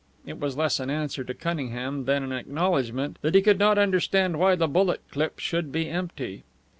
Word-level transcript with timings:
It 0.25 0.39
was 0.39 0.57
less 0.57 0.79
an 0.79 0.89
answer 0.89 1.23
to 1.23 1.35
Cunningham 1.35 2.05
than 2.05 2.23
an 2.23 2.31
acknowledgment 2.31 3.19
that 3.21 3.35
he 3.35 3.41
could 3.43 3.59
not 3.59 3.77
understand 3.77 4.39
why 4.39 4.55
the 4.55 4.67
bullet 4.67 5.01
clip 5.11 5.37
should 5.37 5.71
be 5.71 5.87
empty. 5.87 6.43